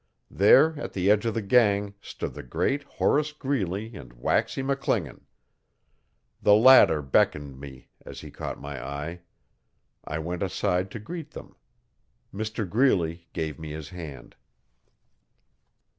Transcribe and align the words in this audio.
There 0.31 0.79
at 0.79 0.93
the 0.93 1.11
edge 1.11 1.27
of 1.27 1.35
the 1.35 1.43
gang 1.43 1.93
stood 2.01 2.33
the 2.33 2.41
great 2.41 2.81
Horace 2.81 3.31
Greeley 3.31 3.93
and 3.95 4.11
Waxy 4.13 4.63
McClingan. 4.63 5.21
The 6.41 6.55
latter 6.55 7.03
beckoned 7.03 7.59
me 7.59 7.89
as 8.03 8.21
he 8.21 8.31
caught 8.31 8.59
my 8.59 8.83
eye. 8.83 9.21
I 10.03 10.17
went 10.17 10.41
aside 10.41 10.89
to 10.89 10.99
greet 10.99 11.29
them. 11.29 11.55
Mr 12.33 12.67
Greeley 12.67 13.27
gave 13.31 13.59
me 13.59 13.73
his 13.73 13.89
hand. 13.89 14.35